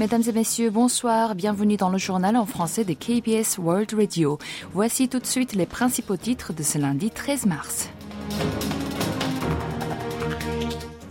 Mesdames 0.00 0.22
et 0.26 0.32
messieurs, 0.32 0.70
bonsoir. 0.70 1.34
Bienvenue 1.34 1.76
dans 1.76 1.90
le 1.90 1.98
journal 1.98 2.34
en 2.34 2.46
français 2.46 2.84
de 2.84 2.94
KBS 2.94 3.58
World 3.58 3.92
Radio. 3.92 4.38
Voici 4.72 5.10
tout 5.10 5.18
de 5.18 5.26
suite 5.26 5.52
les 5.52 5.66
principaux 5.66 6.16
titres 6.16 6.54
de 6.54 6.62
ce 6.62 6.78
lundi 6.78 7.10
13 7.10 7.44
mars. 7.44 7.90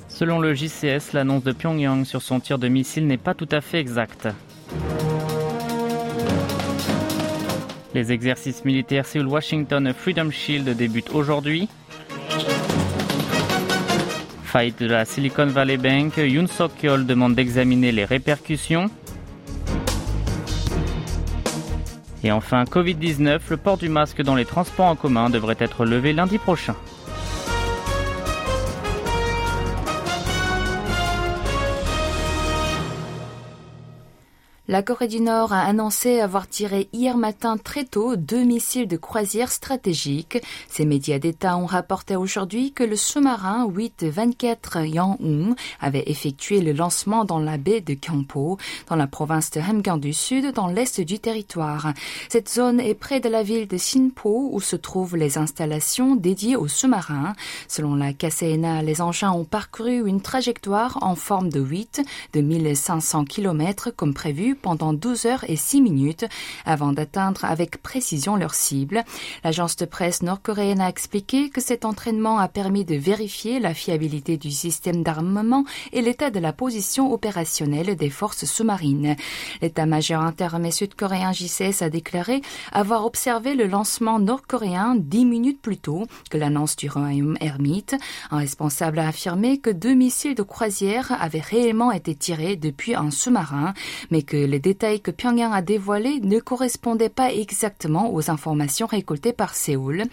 Selon 0.08 0.40
le 0.40 0.56
JCS, 0.56 1.14
l'annonce 1.14 1.44
de 1.44 1.52
Pyongyang 1.52 2.04
sur 2.04 2.24
son 2.24 2.40
tir 2.40 2.58
de 2.58 2.68
missile 2.68 3.06
n'est 3.06 3.18
pas 3.18 3.36
tout 3.36 3.48
à 3.52 3.62
fait 3.62 3.78
exacte. 3.78 4.28
Les 7.94 8.12
exercices 8.12 8.66
militaires 8.66 9.06
Séoul-Washington 9.06 9.94
Freedom 9.94 10.32
Shield 10.32 10.68
débutent 10.76 11.12
aujourd'hui. 11.14 11.70
Fight 14.52 14.80
de 14.80 14.88
la 14.88 15.06
Silicon 15.06 15.46
Valley 15.46 15.78
Bank, 15.78 16.18
Yoon 16.18 16.48
Sok-yeol 16.48 17.06
demande 17.06 17.36
d'examiner 17.36 17.92
les 17.92 18.04
répercussions. 18.04 18.90
Et 22.24 22.32
enfin, 22.32 22.64
Covid-19, 22.64 23.42
le 23.48 23.58
port 23.58 23.78
du 23.78 23.90
masque 23.90 24.24
dans 24.24 24.34
les 24.34 24.46
transports 24.46 24.88
en 24.88 24.96
commun 24.96 25.30
devrait 25.30 25.58
être 25.60 25.86
levé 25.86 26.14
lundi 26.14 26.40
prochain. 26.40 26.76
La 34.70 34.84
Corée 34.84 35.08
du 35.08 35.20
Nord 35.20 35.52
a 35.52 35.62
annoncé 35.62 36.20
avoir 36.20 36.48
tiré 36.48 36.90
hier 36.94 37.18
matin 37.18 37.58
très 37.58 37.86
tôt 37.86 38.16
deux 38.16 38.44
missiles 38.44 38.88
de 38.88 38.98
croisière 38.98 39.52
stratégiques. 39.52 40.38
Ces 40.70 40.86
médias 40.86 41.18
d'État 41.18 41.58
ont 41.58 41.66
rapporté 41.66 42.16
aujourd'hui 42.16 42.72
que 42.72 42.84
le 42.84 42.96
sous-marin 42.96 43.68
8-24 43.68 44.86
Yang-un 44.86 45.56
avait 45.82 46.04
effectué 46.06 46.62
le 46.62 46.74
lancement 46.74 47.26
dans 47.26 47.40
la 47.40 47.58
baie 47.58 47.82
de 47.82 47.96
Kyangpo, 47.96 48.60
dans 48.90 48.96
la 48.96 49.08
province 49.08 49.50
de 49.50 49.60
Hamgyong 49.60 50.00
du 50.00 50.14
Sud, 50.14 50.54
dans 50.54 50.68
l'est 50.68 51.02
du 51.02 51.18
territoire. 51.18 51.94
Cette 52.30 52.52
zone 52.52 52.80
est 52.80 52.94
près 52.94 53.20
de 53.20 53.28
la 53.28 53.42
ville 53.42 53.68
de 53.68 53.78
Sinpo, 53.78 54.50
où 54.52 54.62
se 54.62 54.76
trouvent 54.76 55.18
les 55.18 55.40
installations 55.40 56.16
dédiées 56.16 56.58
aux 56.58 56.68
sous-marins. 56.68 57.34
Selon 57.68 57.96
la 57.96 58.14
KCNA, 58.14 58.84
les 58.84 59.02
engins 59.02 59.32
ont 59.32 59.46
parcouru 59.46 60.08
une 60.08 60.22
trajectoire 60.22 61.00
en 61.02 61.16
forme 61.16 61.50
de 61.50 61.60
8 61.60 62.04
de 62.34 62.42
1500 62.42 63.26
km 63.26 63.90
comme 63.90 64.14
prévu 64.14 64.58
pendant 64.62 64.94
12 64.94 65.26
heures 65.26 65.46
et 65.48 65.56
6 65.56 65.82
minutes 65.82 66.26
avant 66.66 66.94
d'atteindre 66.94 67.46
avec 67.46 67.82
précision 67.82 68.36
leur 68.36 68.54
cible. 68.54 69.04
L'agence 69.44 69.76
de 69.76 69.86
presse 69.86 70.22
nord-coréenne 70.22 70.82
a 70.82 70.90
expliqué 70.90 71.50
que 71.50 71.62
cet 71.62 71.86
entraînement 71.86 72.38
a 72.38 72.48
permis 72.48 72.86
de 72.86 72.96
vérifier 72.96 73.60
la 73.60 73.74
fiabilité 73.74 74.38
du 74.38 74.52
système 74.52 75.04
d'armement 75.04 75.66
et 75.94 76.02
l'état 76.02 76.30
de 76.30 76.40
la 76.40 76.54
position 76.54 77.12
opérationnelle 77.12 77.96
des 77.96 78.10
forces 78.10 78.46
sous-marines. 78.46 79.16
L'état-major 79.62 80.22
interarmé 80.22 80.72
sud-coréen 80.72 81.32
JCS 81.32 81.82
a 81.82 81.90
déclaré 81.90 82.42
avoir 82.72 83.06
observé 83.06 83.56
le 83.56 83.68
lancement 83.68 84.20
nord-coréen 84.20 84.96
dix 84.98 85.26
minutes 85.26 85.62
plus 85.62 85.78
tôt 85.78 86.06
que 86.30 86.38
l'annonce 86.38 86.76
du 86.76 86.90
royaume 86.90 87.38
ermite. 87.42 87.96
Un 88.32 88.38
responsable 88.38 89.00
a 89.00 89.08
affirmé 89.08 89.60
que 89.60 89.70
deux 89.70 89.94
missiles 89.94 90.36
de 90.36 90.44
croisière 90.44 91.12
avaient 91.20 91.40
réellement 91.40 91.92
été 91.92 92.16
tirés 92.16 92.56
depuis 92.56 92.96
un 92.96 93.12
sous-marin, 93.12 93.74
mais 94.12 94.24
que 94.24 94.38
les 94.50 94.60
détails 94.60 95.00
que 95.00 95.12
Pyongyang 95.12 95.54
a 95.54 95.62
dévoilés 95.62 96.20
ne 96.22 96.40
correspondaient 96.40 97.10
pas 97.10 97.32
exactement 97.32 98.14
aux 98.14 98.30
informations 98.32 98.88
récoltées 98.88 99.34
par 99.34 99.54
Séoul. 99.54 100.04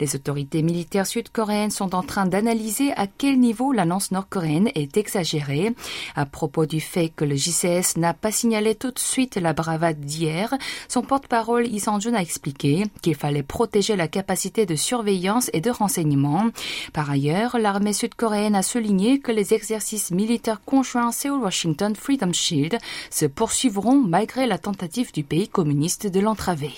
Les 0.00 0.14
autorités 0.14 0.62
militaires 0.62 1.06
sud-coréennes 1.06 1.70
sont 1.70 1.94
en 1.94 2.02
train 2.02 2.26
d'analyser 2.26 2.92
à 2.92 3.06
quel 3.06 3.40
niveau 3.40 3.72
l'annonce 3.72 4.10
nord-coréenne 4.12 4.70
est 4.74 4.96
exagérée. 4.96 5.74
À 6.14 6.26
propos 6.26 6.66
du 6.66 6.80
fait 6.80 7.08
que 7.08 7.24
le 7.24 7.34
JCS 7.36 7.96
n'a 7.96 8.14
pas 8.14 8.30
signalé 8.30 8.74
tout 8.74 8.90
de 8.90 8.98
suite 8.98 9.36
la 9.36 9.54
bravade 9.54 10.00
d'hier, 10.00 10.54
son 10.88 11.02
porte-parole 11.02 11.64
Lee 11.64 11.80
Sang-jun 11.80 12.14
a 12.14 12.20
expliqué 12.20 12.84
qu'il 13.00 13.14
fallait 13.14 13.42
protéger 13.42 13.96
la 13.96 14.08
capacité 14.08 14.66
de 14.66 14.76
surveillance 14.76 15.50
et 15.52 15.60
de 15.60 15.70
renseignement. 15.70 16.50
Par 16.92 17.10
ailleurs, 17.10 17.58
l'armée 17.58 17.94
sud-coréenne 17.94 18.54
a 18.54 18.62
souligné 18.62 19.20
que 19.20 19.32
les 19.32 19.54
exercices 19.54 20.10
militaires 20.10 20.60
conjoints 20.64 21.12
Séoul-Washington 21.12 21.96
Freedom 21.96 22.32
Shield 22.32 22.78
se 23.10 23.26
poursuivront 23.26 23.85
malgré 23.94 24.46
la 24.46 24.58
tentative 24.58 25.12
du 25.12 25.22
pays 25.22 25.48
communiste 25.48 26.06
de 26.06 26.20
l'entraver. 26.20 26.72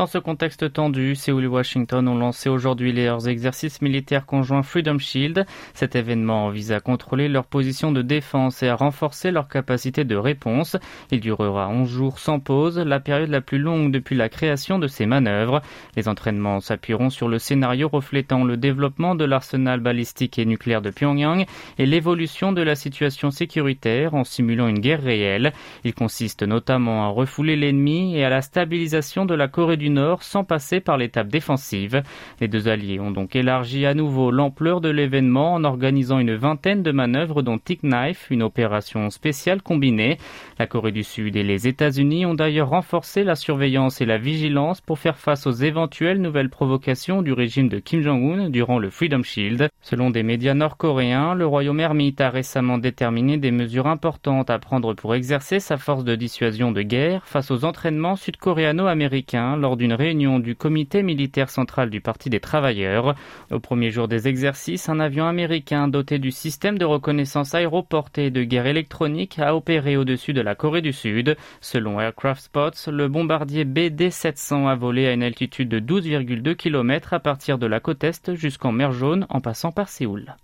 Dans 0.00 0.06
ce 0.06 0.16
contexte 0.16 0.72
tendu, 0.72 1.14
Séoul 1.14 1.44
et 1.44 1.46
Washington 1.46 2.08
ont 2.08 2.16
lancé 2.16 2.48
aujourd'hui 2.48 2.90
leurs 2.90 3.28
exercices 3.28 3.82
militaires 3.82 4.24
conjoints 4.24 4.62
Freedom 4.62 4.98
Shield. 4.98 5.44
Cet 5.74 5.94
événement 5.94 6.48
vise 6.48 6.72
à 6.72 6.80
contrôler 6.80 7.28
leur 7.28 7.44
position 7.44 7.92
de 7.92 8.00
défense 8.00 8.62
et 8.62 8.68
à 8.68 8.76
renforcer 8.76 9.30
leur 9.30 9.46
capacité 9.46 10.04
de 10.04 10.16
réponse. 10.16 10.78
Il 11.10 11.20
durera 11.20 11.68
11 11.68 11.86
jours 11.86 12.18
sans 12.18 12.40
pause, 12.40 12.78
la 12.78 12.98
période 12.98 13.28
la 13.28 13.42
plus 13.42 13.58
longue 13.58 13.92
depuis 13.92 14.16
la 14.16 14.30
création 14.30 14.78
de 14.78 14.86
ces 14.86 15.04
manœuvres. 15.04 15.60
Les 15.96 16.08
entraînements 16.08 16.60
s'appuieront 16.60 17.10
sur 17.10 17.28
le 17.28 17.38
scénario 17.38 17.86
reflétant 17.86 18.42
le 18.42 18.56
développement 18.56 19.14
de 19.14 19.26
l'arsenal 19.26 19.80
balistique 19.80 20.38
et 20.38 20.46
nucléaire 20.46 20.80
de 20.80 20.88
Pyongyang 20.88 21.44
et 21.76 21.84
l'évolution 21.84 22.52
de 22.52 22.62
la 22.62 22.74
situation 22.74 23.30
sécuritaire 23.30 24.14
en 24.14 24.24
simulant 24.24 24.68
une 24.68 24.80
guerre 24.80 25.02
réelle. 25.02 25.52
Il 25.84 25.92
consiste 25.92 26.42
notamment 26.42 27.04
à 27.04 27.08
refouler 27.08 27.56
l'ennemi 27.56 28.16
et 28.16 28.24
à 28.24 28.30
la 28.30 28.40
stabilisation 28.40 29.26
de 29.26 29.34
la 29.34 29.48
Corée 29.48 29.76
du 29.76 29.89
Nord 29.90 30.22
sans 30.22 30.44
passer 30.44 30.80
par 30.80 30.96
l'étape 30.96 31.28
défensive. 31.28 32.02
Les 32.40 32.48
deux 32.48 32.68
alliés 32.68 33.00
ont 33.00 33.10
donc 33.10 33.36
élargi 33.36 33.86
à 33.86 33.94
nouveau 33.94 34.30
l'ampleur 34.30 34.80
de 34.80 34.88
l'événement 34.88 35.54
en 35.54 35.64
organisant 35.64 36.18
une 36.18 36.34
vingtaine 36.34 36.82
de 36.82 36.92
manœuvres 36.92 37.42
dont 37.42 37.58
Tick 37.58 37.82
Knife, 37.82 38.28
une 38.30 38.42
opération 38.42 39.10
spéciale 39.10 39.62
combinée. 39.62 40.18
La 40.58 40.66
Corée 40.66 40.92
du 40.92 41.04
Sud 41.04 41.36
et 41.36 41.42
les 41.42 41.68
États-Unis 41.68 42.26
ont 42.26 42.34
d'ailleurs 42.34 42.70
renforcé 42.70 43.24
la 43.24 43.34
surveillance 43.34 44.00
et 44.00 44.06
la 44.06 44.18
vigilance 44.18 44.80
pour 44.80 44.98
faire 44.98 45.18
face 45.18 45.46
aux 45.46 45.52
éventuelles 45.52 46.20
nouvelles 46.20 46.50
provocations 46.50 47.22
du 47.22 47.32
régime 47.32 47.68
de 47.68 47.78
Kim 47.78 48.00
Jong-un 48.00 48.50
durant 48.50 48.78
le 48.78 48.90
Freedom 48.90 49.22
Shield. 49.22 49.68
Selon 49.82 50.10
des 50.10 50.22
médias 50.22 50.54
nord-coréens, 50.54 51.34
le 51.34 51.46
royaume 51.46 51.80
ermite 51.80 52.20
a 52.20 52.30
récemment 52.30 52.78
déterminé 52.78 53.38
des 53.38 53.50
mesures 53.50 53.86
importantes 53.86 54.50
à 54.50 54.58
prendre 54.58 54.94
pour 54.94 55.14
exercer 55.14 55.60
sa 55.60 55.76
force 55.76 56.04
de 56.04 56.14
dissuasion 56.14 56.72
de 56.72 56.82
guerre 56.82 57.26
face 57.26 57.50
aux 57.50 57.64
entraînements 57.64 58.16
sud-coréano-américains 58.16 59.56
lors 59.56 59.76
d'une 59.80 59.94
réunion 59.94 60.38
du 60.38 60.54
comité 60.54 61.02
militaire 61.02 61.48
central 61.48 61.88
du 61.88 62.02
Parti 62.02 62.28
des 62.28 62.38
travailleurs. 62.38 63.14
Au 63.50 63.60
premier 63.60 63.90
jour 63.90 64.08
des 64.08 64.28
exercices, 64.28 64.90
un 64.90 65.00
avion 65.00 65.26
américain 65.26 65.88
doté 65.88 66.18
du 66.18 66.30
système 66.30 66.76
de 66.76 66.84
reconnaissance 66.84 67.54
aéroportée 67.54 68.30
de 68.30 68.44
guerre 68.44 68.66
électronique 68.66 69.38
a 69.38 69.56
opéré 69.56 69.96
au-dessus 69.96 70.34
de 70.34 70.42
la 70.42 70.54
Corée 70.54 70.82
du 70.82 70.92
Sud. 70.92 71.34
Selon 71.62 71.98
Aircraft 71.98 72.42
Spots, 72.42 72.90
le 72.92 73.08
bombardier 73.08 73.64
BD-700 73.64 74.68
a 74.68 74.74
volé 74.74 75.06
à 75.06 75.14
une 75.14 75.22
altitude 75.22 75.70
de 75.70 75.80
12,2 75.80 76.54
km 76.54 77.14
à 77.14 77.20
partir 77.20 77.56
de 77.56 77.66
la 77.66 77.80
côte 77.80 78.04
est 78.04 78.34
jusqu'en 78.34 78.72
mer 78.72 78.92
Jaune 78.92 79.26
en 79.30 79.40
passant 79.40 79.72
par 79.72 79.88
Séoul. 79.88 80.36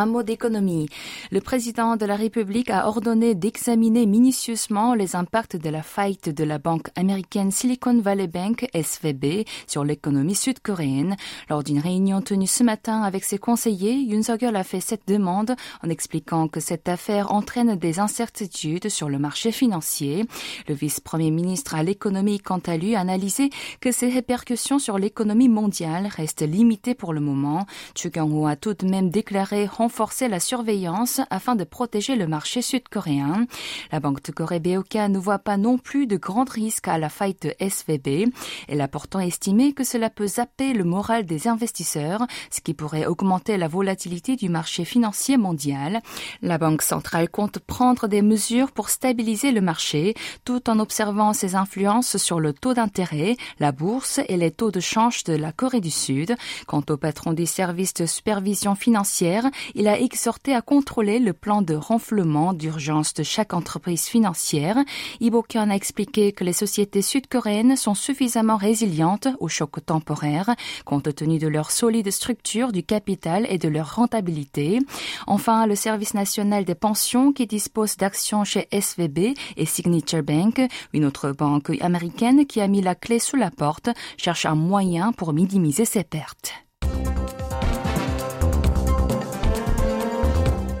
Un 0.00 0.06
mot 0.06 0.22
d'économie. 0.22 0.88
Le 1.30 1.42
président 1.42 1.96
de 1.98 2.06
la 2.06 2.16
République 2.16 2.70
a 2.70 2.88
ordonné 2.88 3.34
d'examiner 3.34 4.06
minutieusement 4.06 4.94
les 4.94 5.14
impacts 5.14 5.56
de 5.56 5.68
la 5.68 5.82
faillite 5.82 6.30
de 6.30 6.42
la 6.42 6.56
banque 6.56 6.88
américaine 6.96 7.50
Silicon 7.50 8.00
Valley 8.00 8.26
Bank, 8.26 8.66
SVB, 8.72 9.44
sur 9.66 9.84
l'économie 9.84 10.34
sud-coréenne. 10.34 11.16
Lors 11.50 11.62
d'une 11.62 11.80
réunion 11.80 12.22
tenue 12.22 12.46
ce 12.46 12.64
matin 12.64 13.02
avec 13.02 13.24
ses 13.24 13.36
conseillers, 13.36 13.92
Yoon 13.92 14.22
suk 14.22 14.42
a 14.42 14.64
fait 14.64 14.80
cette 14.80 15.06
demande 15.06 15.54
en 15.84 15.90
expliquant 15.90 16.48
que 16.48 16.60
cette 16.60 16.88
affaire 16.88 17.30
entraîne 17.30 17.76
des 17.76 18.00
incertitudes 18.00 18.88
sur 18.88 19.10
le 19.10 19.18
marché 19.18 19.52
financier. 19.52 20.24
Le 20.66 20.74
vice-premier 20.74 21.30
ministre 21.30 21.74
à 21.74 21.82
l'économie, 21.82 22.40
quant 22.40 22.62
à 22.66 22.78
lui, 22.78 22.94
a 22.94 23.00
analysé 23.00 23.50
que 23.82 23.92
ces 23.92 24.08
répercussions 24.08 24.78
sur 24.78 24.96
l'économie 24.96 25.50
mondiale 25.50 26.06
restent 26.06 26.40
limitées 26.40 26.94
pour 26.94 27.12
le 27.12 27.20
moment. 27.20 27.66
Chu 27.94 28.10
Kyung-ho 28.10 28.46
a 28.46 28.56
tout 28.56 28.72
de 28.72 28.86
même 28.86 29.10
déclaré 29.10 29.66
renforcer 29.90 30.28
la 30.28 30.38
surveillance 30.38 31.20
afin 31.30 31.56
de 31.56 31.64
protéger 31.64 32.14
le 32.14 32.28
marché 32.28 32.62
sud-coréen. 32.62 33.46
La 33.90 33.98
Banque 33.98 34.22
de 34.22 34.30
Corée 34.30 34.60
BOK 34.60 34.94
ne 34.94 35.18
voit 35.18 35.40
pas 35.40 35.56
non 35.56 35.78
plus 35.78 36.06
de 36.06 36.16
grands 36.16 36.44
risques 36.44 36.86
à 36.86 36.96
la 36.96 37.08
faillite 37.08 37.42
de 37.42 37.54
SVB. 37.58 38.32
Elle 38.68 38.82
a 38.82 38.86
pourtant 38.86 39.18
estimé 39.18 39.72
que 39.72 39.82
cela 39.82 40.08
peut 40.08 40.28
zapper 40.28 40.74
le 40.74 40.84
moral 40.84 41.26
des 41.26 41.48
investisseurs, 41.48 42.24
ce 42.52 42.60
qui 42.60 42.72
pourrait 42.72 43.06
augmenter 43.06 43.56
la 43.56 43.66
volatilité 43.66 44.36
du 44.36 44.48
marché 44.48 44.84
financier 44.84 45.36
mondial. 45.36 46.02
La 46.40 46.56
Banque 46.56 46.82
centrale 46.82 47.28
compte 47.28 47.58
prendre 47.58 48.06
des 48.06 48.22
mesures 48.22 48.70
pour 48.70 48.90
stabiliser 48.90 49.50
le 49.50 49.60
marché 49.60 50.14
tout 50.44 50.70
en 50.70 50.78
observant 50.78 51.32
ses 51.32 51.56
influences 51.56 52.16
sur 52.16 52.38
le 52.38 52.52
taux 52.52 52.74
d'intérêt, 52.74 53.36
la 53.58 53.72
bourse 53.72 54.20
et 54.28 54.36
les 54.36 54.52
taux 54.52 54.70
de 54.70 54.78
change 54.78 55.24
de 55.24 55.34
la 55.34 55.50
Corée 55.50 55.80
du 55.80 55.90
Sud. 55.90 56.36
Quant 56.68 56.84
au 56.88 56.96
patron 56.96 57.32
des 57.32 57.46
services 57.46 57.94
de 57.94 58.06
supervision 58.06 58.76
financière, 58.76 59.50
il 59.80 59.88
a 59.88 59.98
exhorté 59.98 60.54
à 60.54 60.60
contrôler 60.60 61.18
le 61.18 61.32
plan 61.32 61.62
de 61.62 61.74
renflement 61.74 62.52
d'urgence 62.52 63.14
de 63.14 63.22
chaque 63.22 63.54
entreprise 63.54 64.04
financière. 64.04 64.76
Ibokan 65.20 65.70
a 65.70 65.74
expliqué 65.74 66.32
que 66.32 66.44
les 66.44 66.52
sociétés 66.52 67.00
sud-coréennes 67.00 67.76
sont 67.76 67.94
suffisamment 67.94 68.58
résilientes 68.58 69.28
aux 69.38 69.48
chocs 69.48 69.82
temporaires, 69.86 70.54
compte 70.84 71.14
tenu 71.14 71.38
de 71.38 71.48
leur 71.48 71.70
solide 71.70 72.10
structure 72.10 72.72
du 72.72 72.82
capital 72.82 73.46
et 73.48 73.56
de 73.56 73.68
leur 73.68 73.94
rentabilité. 73.94 74.80
Enfin, 75.26 75.66
le 75.66 75.76
service 75.76 76.12
national 76.12 76.66
des 76.66 76.74
pensions 76.74 77.32
qui 77.32 77.46
dispose 77.46 77.96
d'actions 77.96 78.44
chez 78.44 78.68
SVB 78.72 79.32
et 79.56 79.64
Signature 79.64 80.22
Bank, 80.22 80.60
une 80.92 81.06
autre 81.06 81.32
banque 81.32 81.72
américaine 81.80 82.44
qui 82.44 82.60
a 82.60 82.68
mis 82.68 82.82
la 82.82 82.94
clé 82.94 83.18
sous 83.18 83.36
la 83.36 83.50
porte, 83.50 83.88
cherche 84.18 84.44
un 84.44 84.56
moyen 84.56 85.12
pour 85.12 85.32
minimiser 85.32 85.86
ses 85.86 86.04
pertes. 86.04 86.52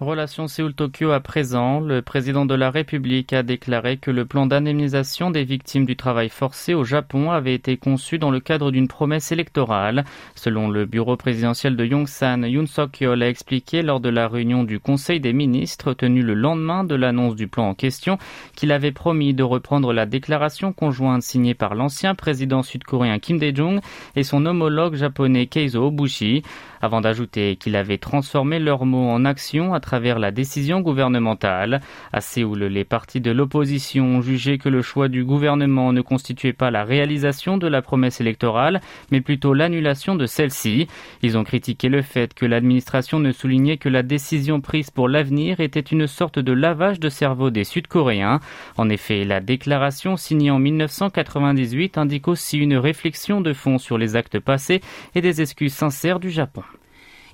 Relation 0.00 0.46
Séoul-Tokyo 0.46 1.10
à 1.10 1.20
présent, 1.20 1.80
le 1.80 2.02
président 2.02 2.44
de 2.44 2.54
la 2.54 2.70
République 2.70 3.32
a 3.32 3.42
déclaré 3.42 3.96
que 3.96 4.10
le 4.10 4.26
plan 4.26 4.44
d'indemnisation 4.44 5.30
des 5.30 5.44
victimes 5.44 5.86
du 5.86 5.96
travail 5.96 6.28
forcé 6.28 6.74
au 6.74 6.84
Japon 6.84 7.30
avait 7.30 7.54
été 7.54 7.78
conçu 7.78 8.18
dans 8.18 8.30
le 8.30 8.40
cadre 8.40 8.70
d'une 8.70 8.88
promesse 8.88 9.32
électorale. 9.32 10.04
Selon 10.34 10.68
le 10.68 10.84
bureau 10.84 11.16
présidentiel 11.16 11.76
de 11.76 11.84
Yongsan, 11.86 12.42
Yoon 12.42 12.66
Suk-yeol 12.66 13.22
a 13.22 13.28
expliqué 13.30 13.80
lors 13.80 14.00
de 14.00 14.10
la 14.10 14.28
réunion 14.28 14.64
du 14.64 14.80
Conseil 14.80 15.18
des 15.18 15.32
ministres 15.32 15.94
tenue 15.94 16.22
le 16.22 16.34
lendemain 16.34 16.84
de 16.84 16.94
l'annonce 16.94 17.34
du 17.34 17.48
plan 17.48 17.70
en 17.70 17.74
question 17.74 18.18
qu'il 18.54 18.72
avait 18.72 18.92
promis 18.92 19.32
de 19.32 19.44
reprendre 19.44 19.94
la 19.94 20.04
déclaration 20.04 20.74
conjointe 20.74 21.22
signée 21.22 21.54
par 21.54 21.74
l'ancien 21.74 22.14
président 22.14 22.62
sud-coréen 22.62 23.18
Kim 23.18 23.38
Dae-jung 23.38 23.80
et 24.14 24.24
son 24.24 24.44
homologue 24.44 24.96
japonais 24.96 25.46
Keizo 25.46 25.86
Obushi 25.86 26.42
avant 26.82 27.00
d'ajouter 27.00 27.56
qu'il 27.56 27.76
avait 27.76 27.96
transformé 27.96 28.58
leurs 28.58 28.84
mots 28.84 29.08
en 29.08 29.24
actions 29.24 29.72
travers 29.86 30.18
la 30.18 30.32
décision 30.32 30.80
gouvernementale. 30.80 31.80
À 32.12 32.20
Séoul, 32.20 32.64
les 32.64 32.84
partis 32.84 33.20
de 33.20 33.30
l'opposition 33.30 34.04
ont 34.04 34.20
jugé 34.20 34.58
que 34.58 34.68
le 34.68 34.82
choix 34.82 35.06
du 35.06 35.24
gouvernement 35.24 35.92
ne 35.92 36.00
constituait 36.00 36.52
pas 36.52 36.72
la 36.72 36.82
réalisation 36.82 37.56
de 37.56 37.68
la 37.68 37.82
promesse 37.82 38.20
électorale, 38.20 38.80
mais 39.12 39.20
plutôt 39.20 39.54
l'annulation 39.54 40.16
de 40.16 40.26
celle-ci. 40.26 40.88
Ils 41.22 41.38
ont 41.38 41.44
critiqué 41.44 41.88
le 41.88 42.02
fait 42.02 42.34
que 42.34 42.46
l'administration 42.46 43.20
ne 43.20 43.30
soulignait 43.30 43.76
que 43.76 43.88
la 43.88 44.02
décision 44.02 44.60
prise 44.60 44.90
pour 44.90 45.08
l'avenir 45.08 45.60
était 45.60 45.78
une 45.78 46.08
sorte 46.08 46.40
de 46.40 46.52
lavage 46.52 46.98
de 46.98 47.08
cerveau 47.08 47.50
des 47.50 47.62
Sud-Coréens. 47.64 48.40
En 48.76 48.88
effet, 48.90 49.24
la 49.24 49.40
déclaration 49.40 50.16
signée 50.16 50.50
en 50.50 50.58
1998 50.58 51.96
indique 51.96 52.26
aussi 52.26 52.58
une 52.58 52.76
réflexion 52.76 53.40
de 53.40 53.52
fond 53.52 53.78
sur 53.78 53.98
les 53.98 54.16
actes 54.16 54.40
passés 54.40 54.80
et 55.14 55.20
des 55.20 55.40
excuses 55.40 55.74
sincères 55.74 56.18
du 56.18 56.30
Japon. 56.30 56.64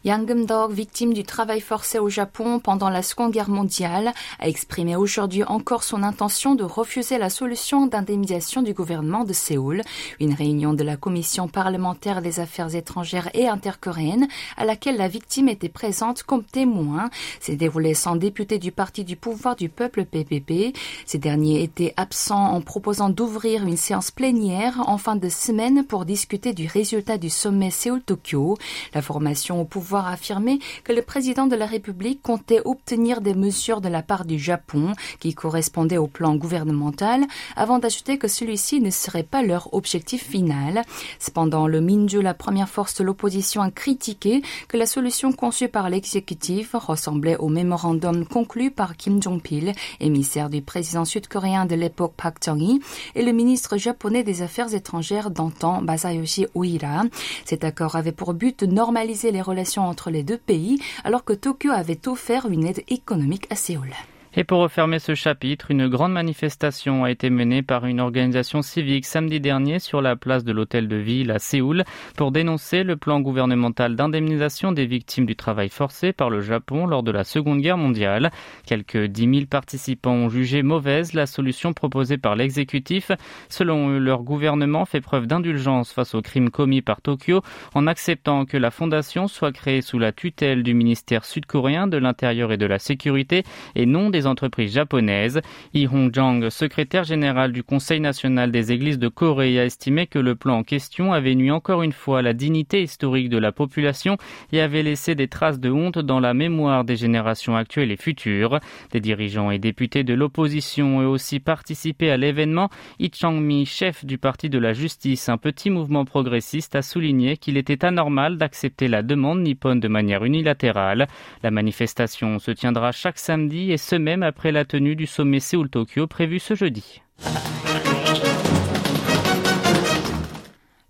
Yang 0.05 0.27
Gum-dok, 0.27 0.73
victime 0.73 1.15
du 1.15 1.23
travail 1.23 1.61
forcé 1.61 2.01
au 2.01 2.09
Japon 2.09 2.59
pendant 2.59 2.91
la 2.91 3.05
Seconde 3.05 3.31
Guerre 3.31 3.49
mondiale, 3.49 4.13
a 4.41 4.49
exprimé 4.49 4.97
aujourd'hui 4.97 5.45
encore 5.45 5.85
son 5.85 6.03
intention 6.03 6.57
de 6.57 6.65
refuser 6.65 7.19
la 7.19 7.31
solution 7.31 7.87
d'indemnisation 7.87 8.63
du 8.63 8.75
gouvernement 8.75 9.23
de 9.23 9.33
Séoul. 9.33 9.83
Une 10.19 10.35
réunion 10.35 10.75
de 10.75 10.83
la 10.83 10.97
Commission 10.97 11.47
parlementaire 11.47 12.21
des 12.21 12.41
affaires 12.41 12.75
étrangères 12.75 13.31
et 13.33 13.47
intercoréennes, 13.47 14.27
à 14.57 14.65
laquelle 14.65 14.97
la 14.97 15.07
victime 15.07 15.49
était 15.49 15.69
présente 15.69 16.25
comme 16.25 16.43
témoin, 16.43 17.09
s'est 17.39 17.55
déroulée 17.55 17.95
sans 17.95 18.17
député 18.17 18.59
du 18.59 18.73
Parti 18.73 19.05
du 19.05 19.15
pouvoir 19.15 19.55
du 19.55 19.69
peuple 19.69 20.05
PPP. 20.05 20.77
Ces 21.07 21.19
derniers 21.19 21.63
étaient 21.63 21.95
absents 21.97 22.55
en 22.55 22.61
proposant 22.61 23.09
d'ouvrir 23.09 23.65
une 23.65 23.77
séance 23.77 24.11
plénière 24.11 24.83
en 24.89 24.99
fin 24.99 25.15
de 25.15 25.29
semaine 25.29 25.85
pour 25.85 26.07
discuter 26.07 26.55
du 26.55 26.67
résultat 26.67 27.19
du 27.19 27.31
sommet 27.31 27.71
Séoul-Tokyo. 27.71 28.59
La 28.95 29.03
formation 29.03 29.61
au 29.61 29.65
pouvoir 29.65 29.92
avoir 29.93 30.09
affirmé 30.09 30.59
que 30.85 30.93
le 30.95 31.03
président 31.03 31.47
de 31.47 31.55
la 31.55 31.67
République 31.67 32.23
comptait 32.23 32.63
obtenir 32.65 33.21
des 33.21 33.35
mesures 33.35 33.83
de 33.83 33.91
la 33.91 34.01
part 34.01 34.25
du 34.25 34.39
Japon 34.39 34.95
qui 35.21 35.35
correspondaient 35.35 35.99
au 35.99 36.07
plan 36.07 36.35
gouvernemental 36.35 37.27
avant 37.57 37.79
d'ajouter 37.79 38.17
que 38.17 38.27
celui-ci 38.27 38.81
ne 38.81 38.89
serait 38.89 39.23
pas 39.23 39.43
leur 39.43 39.75
objectif 39.75 40.27
final. 40.27 40.83
Cependant, 41.19 41.67
le 41.67 41.83
Minju, 41.83 42.23
la 42.23 42.33
première 42.33 42.71
force 42.71 42.95
de 42.95 43.05
l'opposition, 43.05 43.61
a 43.61 43.71
critiqué 43.71 44.41
que 44.67 44.79
la 44.79 44.87
solution 44.87 45.31
conçue 45.31 45.69
par 45.69 45.91
l'exécutif 45.91 46.71
ressemblait 46.73 47.37
au 47.37 47.49
mémorandum 47.49 48.25
conclu 48.25 48.71
par 48.71 48.97
Kim 48.97 49.23
Jong-pil, 49.23 49.75
émissaire 50.01 50.49
du 50.49 50.63
président 50.63 51.05
sud-coréen 51.05 51.67
de 51.67 51.75
l'époque 51.75 52.15
Park 52.17 52.39
Chung-hee, 52.43 52.81
et 53.15 53.23
le 53.23 53.33
ministre 53.33 53.77
japonais 53.77 54.23
des 54.23 54.41
Affaires 54.41 54.73
étrangères 54.73 55.31
d'antan 55.31 55.83
Masayoshi 55.83 56.47
Uira. 56.55 57.03
Cet 57.45 57.63
accord 57.63 57.97
avait 57.97 58.13
pour 58.13 58.33
but 58.33 58.61
de 58.61 58.73
normaliser 58.73 59.33
les 59.33 59.43
relations 59.43 59.82
entre 59.89 60.11
les 60.11 60.23
deux 60.23 60.39
pays 60.39 60.81
alors 61.05 61.25
que 61.25 61.33
Tokyo 61.33 61.71
avait 61.71 62.09
offert 62.09 62.47
une 62.49 62.67
aide 62.67 62.83
économique 62.89 63.47
à 63.51 63.57
Séoul. 63.57 63.91
Et 64.35 64.45
pour 64.45 64.61
refermer 64.61 64.99
ce 64.99 65.15
chapitre, 65.15 65.71
une 65.71 65.89
grande 65.89 66.13
manifestation 66.13 67.05
a 67.05 67.11
été 67.11 67.29
menée 67.29 67.61
par 67.61 67.85
une 67.85 68.01
organisation 68.01 68.63
civique 68.63 69.05
samedi 69.05 69.41
dernier 69.41 69.79
sur 69.79 70.01
la 70.01 70.17
place 70.17 70.43
de 70.43 70.53
l'hôtel 70.53 70.89
de 70.89 70.97
ville 70.97 71.31
à 71.31 71.39
Séoul 71.39 71.85
pour 72.17 72.33
dénoncer 72.33 72.83
le 72.83 72.97
plan 72.97 73.21
gouvernemental 73.21 73.95
d'indemnisation 73.95 74.73
des 74.73 74.87
victimes 74.87 75.27
du 75.27 75.37
travail 75.37 75.69
forcé 75.69 76.15
par 76.15 76.31
le 76.31 76.41
Japon 76.41 76.87
lors 76.87 77.03
de 77.03 77.11
la 77.11 77.25
Seconde 77.25 77.61
Guerre 77.61 77.77
mondiale. 77.77 78.31
Quelques 78.65 79.05
10 79.05 79.35
000 79.35 79.47
participants 79.51 80.15
ont 80.15 80.31
jugé 80.31 80.63
mauvaise 80.63 81.13
la 81.13 81.27
solution 81.27 81.75
proposée 81.75 82.17
par 82.17 82.35
l'exécutif. 82.35 83.13
Selon 83.51 83.91
eux, 83.91 83.99
leur 83.99 84.23
gouvernement 84.23 84.87
fait 84.87 85.03
preuve 85.03 85.27
d'indulgence 85.27 85.93
face 85.93 86.15
aux 86.15 86.23
crimes 86.23 86.49
commis 86.49 86.81
par 86.81 87.03
Tokyo 87.03 87.43
en 87.75 87.87
acceptant 87.87 88.47
que 88.47 88.57
la 88.57 88.71
fondation 88.71 89.29
soit 89.29 89.53
créée 89.53 89.83
sous 89.83 89.99
la 89.99 90.13
tutelle 90.13 90.63
du 90.63 90.73
ministère 90.73 91.27
sud-coréen 91.27 91.87
de 91.87 91.99
l'Intérieur 91.99 92.51
et 92.51 92.57
de 92.57 92.65
la 92.65 92.79
Sécurité 92.79 93.43
et 93.75 93.85
non 93.85 94.09
des 94.09 94.22
entreprises 94.27 94.73
japonaises. 94.73 95.41
Yi 95.75 95.87
Hong-jang, 95.87 96.49
secrétaire 96.51 97.05
général 97.05 97.53
du 97.53 97.63
Conseil 97.63 98.01
national 98.01 98.51
des 98.51 98.73
églises 98.73 98.99
de 98.99 99.09
Corée, 99.09 99.59
a 99.59 99.65
estimé 99.65 100.07
que 100.07 100.19
le 100.19 100.35
plan 100.35 100.59
en 100.59 100.63
question 100.63 101.13
avait 101.13 101.35
nuit 101.35 101.51
encore 101.51 101.83
une 101.83 101.93
fois 101.93 102.21
à 102.21 102.23
la 102.23 102.33
dignité 102.33 102.83
historique 102.83 103.29
de 103.29 103.39
la 103.39 103.53
population 103.53 104.17
et 104.53 104.61
avait 104.61 104.83
laissé 104.83 105.15
des 105.15 105.29
traces 105.29 105.61
de 105.61 105.71
honte 105.71 105.99
dans 105.99 106.21
la 106.21 106.35
mémoire 106.35 106.85
des 106.85 106.97
générations 106.97 107.57
actuelles 107.57 107.93
et 107.93 107.97
futures. 107.97 108.61
Des 108.91 109.01
dirigeants 109.01 109.51
et 109.51 109.59
députés 109.59 110.05
de 110.05 110.15
l'opposition 110.15 110.99
ont 110.99 111.09
aussi 111.09 111.41
participé 111.41 112.11
à 112.11 112.17
l'événement. 112.17 112.71
Yi 112.99 113.11
Chang-mi, 113.13 113.67
chef 113.67 114.05
du 114.05 114.19
Parti 114.19 114.49
de 114.49 114.59
la 114.59 114.73
Justice, 114.73 115.29
un 115.29 115.39
petit 115.39 115.71
mouvement 115.71 116.05
progressiste, 116.05 116.75
a 116.75 116.83
souligné 116.83 117.37
qu'il 117.37 117.57
était 117.57 117.85
anormal 117.85 118.37
d'accepter 118.37 118.89
la 118.89 119.03
demande 119.03 119.41
nippone 119.41 119.81
de 119.81 119.89
manière 119.89 120.25
unilatérale. 120.25 121.07
La 121.43 121.51
manifestation 121.51 122.39
se 122.39 122.51
tiendra 122.51 122.93
chaque 122.93 123.19
samedi 123.19 123.73
et 123.73 123.77
ce 123.77 123.97
après 124.21 124.53
la 124.53 124.67
tenue 124.67 124.97
du 124.97 125.07
sommet 125.07 125.41
Séoul-Tokyo 125.41 126.07
prévu 126.07 126.39
ce 126.39 126.55
jeudi. 126.55 127.01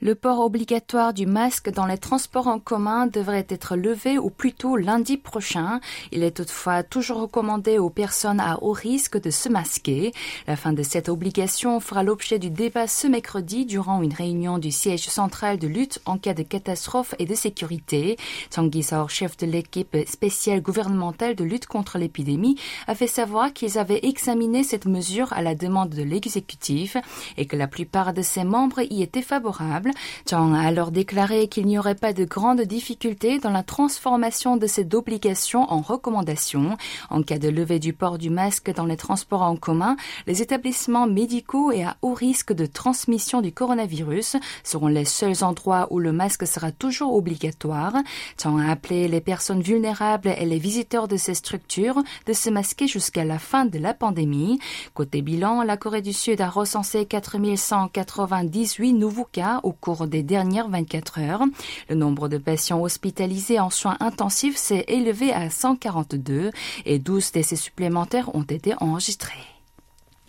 Le 0.04 0.16
port 0.16 0.40
obligatoire 0.40 1.14
du 1.14 1.26
masque 1.26 1.70
dans 1.70 1.86
les 1.86 1.96
transports 1.96 2.48
en 2.48 2.58
commun 2.58 3.06
devrait 3.06 3.46
être 3.48 3.76
levé 3.76 4.18
ou 4.18 4.30
plutôt 4.30 4.74
lundi 4.74 5.16
prochain. 5.16 5.78
Il 6.10 6.24
est 6.24 6.38
toutefois 6.38 6.82
toujours 6.82 7.20
recommandé 7.20 7.78
aux 7.78 7.88
personnes 7.88 8.40
à 8.40 8.58
haut 8.64 8.72
risque 8.72 9.22
de 9.22 9.30
se 9.30 9.48
masquer. 9.48 10.10
La 10.48 10.56
fin 10.56 10.72
de 10.72 10.82
cette 10.82 11.08
obligation 11.08 11.78
fera 11.78 12.02
l'objet 12.02 12.40
du 12.40 12.50
débat 12.50 12.88
ce 12.88 13.06
mercredi 13.06 13.64
durant 13.64 14.02
une 14.02 14.12
réunion 14.12 14.58
du 14.58 14.72
siège 14.72 15.08
central 15.08 15.56
de 15.56 15.68
lutte 15.68 16.00
en 16.04 16.18
cas 16.18 16.34
de 16.34 16.42
catastrophe 16.42 17.14
et 17.20 17.24
de 17.24 17.36
sécurité. 17.36 18.16
Tanguy 18.50 18.84
chef 19.06 19.36
de 19.36 19.46
l'équipe 19.46 19.96
spéciale 20.08 20.62
gouvernementale 20.62 21.36
de 21.36 21.44
lutte 21.44 21.66
contre 21.66 21.98
l'épidémie, 21.98 22.58
a 22.88 22.96
fait 22.96 23.06
savoir 23.06 23.52
qu'ils 23.52 23.78
avaient 23.78 24.00
examiné 24.02 24.64
cette 24.64 24.86
mesure 24.86 25.32
à 25.32 25.42
la 25.42 25.54
demande 25.54 25.90
de 25.90 26.02
l'exécutif 26.02 26.96
et 27.36 27.46
que 27.46 27.54
la 27.54 27.68
plupart 27.68 28.12
de 28.12 28.22
ses 28.22 28.42
membres 28.42 28.80
y 28.90 29.04
étaient 29.04 29.22
favorables. 29.22 29.91
Chang 30.28 30.54
a 30.54 30.60
alors 30.60 30.90
déclaré 30.90 31.48
qu'il 31.48 31.66
n'y 31.66 31.78
aurait 31.78 31.94
pas 31.94 32.12
de 32.12 32.24
grandes 32.24 32.62
difficultés 32.62 33.38
dans 33.38 33.50
la 33.50 33.62
transformation 33.62 34.56
de 34.56 34.66
cette 34.66 34.94
obligation 34.94 35.70
en 35.70 35.80
recommandation. 35.80 36.76
En 37.10 37.22
cas 37.22 37.38
de 37.38 37.48
levée 37.48 37.78
du 37.78 37.92
port 37.92 38.18
du 38.18 38.30
masque 38.30 38.72
dans 38.74 38.86
les 38.86 38.96
transports 38.96 39.42
en 39.42 39.56
commun, 39.56 39.96
les 40.26 40.42
établissements 40.42 41.06
médicaux 41.06 41.72
et 41.72 41.84
à 41.84 41.96
haut 42.02 42.14
risque 42.14 42.52
de 42.52 42.66
transmission 42.66 43.40
du 43.40 43.52
coronavirus 43.52 44.36
seront 44.64 44.88
les 44.88 45.04
seuls 45.04 45.44
endroits 45.44 45.88
où 45.90 45.98
le 45.98 46.12
masque 46.12 46.46
sera 46.46 46.72
toujours 46.72 47.14
obligatoire. 47.14 47.94
Chang 48.40 48.58
a 48.58 48.70
appelé 48.70 49.08
les 49.08 49.20
personnes 49.20 49.62
vulnérables 49.62 50.34
et 50.38 50.46
les 50.46 50.58
visiteurs 50.58 51.08
de 51.08 51.16
ces 51.16 51.34
structures 51.34 52.02
de 52.26 52.32
se 52.32 52.50
masquer 52.50 52.86
jusqu'à 52.86 53.24
la 53.24 53.38
fin 53.38 53.64
de 53.64 53.78
la 53.78 53.94
pandémie. 53.94 54.58
Côté 54.94 55.22
bilan, 55.22 55.62
la 55.62 55.76
Corée 55.76 56.02
du 56.02 56.12
Sud 56.12 56.40
a 56.40 56.48
recensé 56.48 57.06
4198 57.06 58.92
nouveaux 58.92 59.28
cas 59.30 59.60
au 59.62 59.72
cours 59.82 60.06
des 60.06 60.22
dernières 60.22 60.68
24 60.68 61.18
heures. 61.18 61.42
Le 61.90 61.96
nombre 61.96 62.28
de 62.28 62.38
patients 62.38 62.80
hospitalisés 62.80 63.58
en 63.58 63.68
soins 63.68 63.96
intensifs 64.00 64.56
s'est 64.56 64.84
élevé 64.86 65.32
à 65.32 65.50
142 65.50 66.52
et 66.86 66.98
12 66.98 67.32
décès 67.32 67.56
supplémentaires 67.56 68.34
ont 68.34 68.44
été 68.44 68.74
enregistrés. 68.80 69.34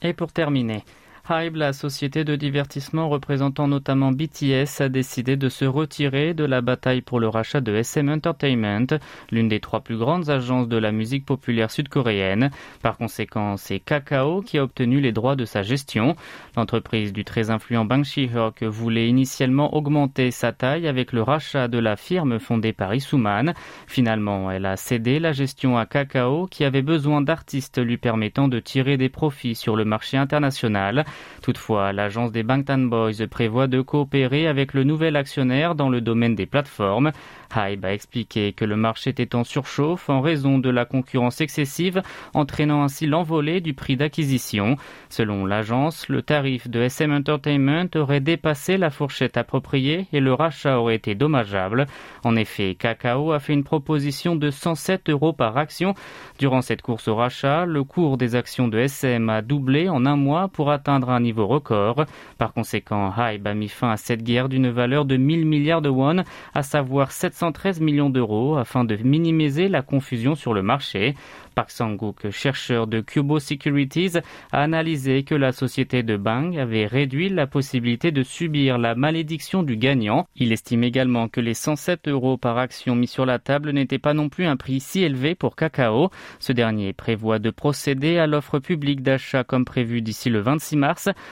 Et 0.01 0.13
pour 0.13 0.33
terminer, 0.33 0.83
Hybe, 1.29 1.55
la 1.55 1.71
société 1.71 2.25
de 2.25 2.35
divertissement 2.35 3.07
représentant 3.07 3.69
notamment 3.69 4.11
BTS, 4.11 4.81
a 4.81 4.89
décidé 4.89 5.37
de 5.37 5.47
se 5.47 5.63
retirer 5.63 6.33
de 6.33 6.43
la 6.43 6.59
bataille 6.59 6.99
pour 6.99 7.21
le 7.21 7.29
rachat 7.29 7.61
de 7.61 7.73
SM 7.73 8.09
Entertainment, 8.09 8.99
l'une 9.31 9.47
des 9.47 9.61
trois 9.61 9.79
plus 9.79 9.95
grandes 9.95 10.29
agences 10.29 10.67
de 10.67 10.75
la 10.75 10.91
musique 10.91 11.25
populaire 11.25 11.71
sud-coréenne. 11.71 12.51
Par 12.81 12.97
conséquent, 12.97 13.55
c'est 13.55 13.79
Kakao 13.79 14.41
qui 14.41 14.57
a 14.57 14.65
obtenu 14.65 14.99
les 14.99 15.13
droits 15.13 15.37
de 15.37 15.45
sa 15.45 15.61
gestion. 15.61 16.17
L'entreprise 16.57 17.13
du 17.13 17.23
très 17.23 17.49
influent 17.49 17.85
Bang 17.85 18.03
Si-hyuk 18.03 18.61
voulait 18.63 19.07
initialement 19.07 19.73
augmenter 19.73 20.29
sa 20.29 20.51
taille 20.51 20.89
avec 20.89 21.13
le 21.13 21.21
rachat 21.21 21.69
de 21.69 21.79
la 21.79 21.95
firme 21.95 22.37
fondée 22.37 22.73
par 22.73 22.93
Isuman. 22.93 23.53
Finalement, 23.87 24.51
elle 24.51 24.65
a 24.65 24.75
cédé 24.75 25.19
la 25.19 25.31
gestion 25.31 25.77
à 25.77 25.85
Kakao 25.85 26.47
qui 26.47 26.65
avait 26.65 26.81
besoin 26.81 27.21
d'artistes 27.21 27.81
lui 27.81 27.95
permettant 27.95 28.49
de 28.49 28.59
tirer 28.59 28.97
des 28.97 29.07
profits 29.07 29.55
sur 29.55 29.77
le 29.77 29.85
marché 29.85 30.17
international. 30.17 31.05
Toutefois, 31.41 31.91
l'agence 31.91 32.31
des 32.31 32.43
Bangtan 32.43 32.77
Boys 32.77 33.27
prévoit 33.29 33.67
de 33.67 33.81
coopérer 33.81 34.47
avec 34.47 34.73
le 34.73 34.83
nouvel 34.83 35.15
actionnaire 35.15 35.75
dans 35.75 35.89
le 35.89 35.99
domaine 35.99 36.35
des 36.35 36.45
plateformes. 36.45 37.11
Hybe 37.55 37.85
a 37.85 37.93
expliqué 37.93 38.53
que 38.53 38.65
le 38.65 38.75
marché 38.75 39.11
était 39.11 39.35
en 39.35 39.43
surchauffe 39.43 40.09
en 40.09 40.21
raison 40.21 40.57
de 40.57 40.69
la 40.69 40.85
concurrence 40.85 41.41
excessive, 41.41 42.01
entraînant 42.33 42.83
ainsi 42.83 43.05
l'envolée 43.05 43.61
du 43.61 43.73
prix 43.73 43.97
d'acquisition. 43.97 44.77
Selon 45.09 45.45
l'agence, 45.45 46.07
le 46.09 46.21
tarif 46.21 46.69
de 46.69 46.81
SM 46.81 47.11
Entertainment 47.11 47.89
aurait 47.95 48.21
dépassé 48.21 48.77
la 48.77 48.89
fourchette 48.89 49.37
appropriée 49.37 50.07
et 50.13 50.19
le 50.19 50.33
rachat 50.33 50.79
aurait 50.79 50.95
été 50.95 51.15
dommageable. 51.15 51.85
En 52.23 52.35
effet, 52.35 52.75
Kakao 52.75 53.31
a 53.31 53.39
fait 53.39 53.53
une 53.53 53.63
proposition 53.63 54.35
de 54.35 54.49
107 54.49 55.09
euros 55.09 55.33
par 55.33 55.57
action. 55.57 55.93
Durant 56.39 56.61
cette 56.61 56.81
course 56.81 57.07
au 57.07 57.15
rachat, 57.15 57.65
le 57.65 57.83
cours 57.83 58.17
des 58.17 58.35
actions 58.35 58.67
de 58.67 58.79
SM 58.79 59.29
a 59.29 59.41
doublé 59.41 59.89
en 59.89 60.05
un 60.05 60.15
mois 60.15 60.47
pour 60.47 60.71
atteindre 60.71 61.02
un 61.09 61.19
niveau 61.19 61.47
record. 61.47 62.05
Par 62.37 62.53
conséquent, 62.53 63.13
Hybe 63.17 63.47
a 63.47 63.53
mis 63.53 63.69
fin 63.69 63.91
à 63.91 63.97
cette 63.97 64.23
guerre 64.23 64.49
d'une 64.49 64.69
valeur 64.69 65.05
de 65.05 65.17
1000 65.17 65.45
milliards 65.45 65.81
de 65.81 65.89
won, 65.89 66.23
à 66.53 66.63
savoir 66.63 67.11
713 67.11 67.79
millions 67.79 68.09
d'euros, 68.09 68.57
afin 68.57 68.83
de 68.83 68.95
minimiser 68.95 69.67
la 69.67 69.81
confusion 69.81 70.35
sur 70.35 70.53
le 70.53 70.61
marché. 70.61 71.15
Park 71.53 71.69
Sang-gook, 71.69 72.31
chercheur 72.31 72.87
de 72.87 73.01
Cubo 73.01 73.39
Securities, 73.39 74.17
a 74.51 74.61
analysé 74.61 75.23
que 75.23 75.35
la 75.35 75.51
société 75.51 76.03
de 76.03 76.17
Bang 76.17 76.57
avait 76.57 76.87
réduit 76.87 77.29
la 77.29 77.47
possibilité 77.47 78.11
de 78.11 78.23
subir 78.23 78.77
la 78.77 78.95
malédiction 78.95 79.63
du 79.63 79.77
gagnant. 79.77 80.27
Il 80.35 80.51
estime 80.51 80.83
également 80.83 81.27
que 81.27 81.41
les 81.41 81.53
107 81.53 82.07
euros 82.07 82.37
par 82.37 82.57
action 82.57 82.95
mis 82.95 83.07
sur 83.07 83.25
la 83.25 83.39
table 83.39 83.71
n'étaient 83.71 83.99
pas 83.99 84.13
non 84.13 84.29
plus 84.29 84.45
un 84.45 84.57
prix 84.57 84.79
si 84.79 85.03
élevé 85.03 85.35
pour 85.35 85.55
Cacao. 85.55 86.09
Ce 86.39 86.53
dernier 86.53 86.93
prévoit 86.93 87.39
de 87.39 87.51
procéder 87.51 88.17
à 88.17 88.27
l'offre 88.27 88.59
publique 88.59 89.03
d'achat 89.03 89.43
comme 89.43 89.65
prévu 89.65 90.01
d'ici 90.01 90.29
le 90.29 90.39
26 90.39 90.75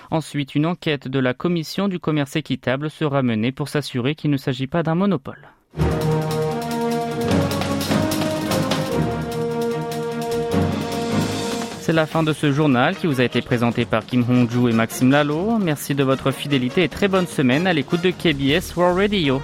Ensuite, 0.09 0.55
une 0.55 0.65
enquête 0.65 1.07
de 1.07 1.19
la 1.19 1.33
Commission 1.33 1.87
du 1.87 1.99
commerce 1.99 2.35
équitable 2.35 2.89
sera 2.89 3.21
menée 3.21 3.51
pour 3.51 3.69
s'assurer 3.69 4.15
qu'il 4.15 4.31
ne 4.31 4.37
s'agit 4.37 4.67
pas 4.67 4.83
d'un 4.83 4.95
monopole. 4.95 5.49
C'est 11.81 11.93
la 11.93 12.05
fin 12.05 12.23
de 12.23 12.31
ce 12.31 12.51
journal 12.51 12.95
qui 12.95 13.07
vous 13.07 13.19
a 13.19 13.23
été 13.23 13.41
présenté 13.41 13.85
par 13.85 14.05
Kim 14.05 14.23
Hong-ju 14.29 14.69
et 14.69 14.73
Maxime 14.73 15.11
Lalo. 15.11 15.57
Merci 15.57 15.95
de 15.95 16.03
votre 16.03 16.31
fidélité 16.31 16.83
et 16.83 16.89
très 16.89 17.07
bonne 17.07 17.27
semaine 17.27 17.67
à 17.67 17.73
l'écoute 17.73 18.01
de 18.01 18.11
KBS 18.11 18.75
World 18.77 18.97
Radio. 18.97 19.41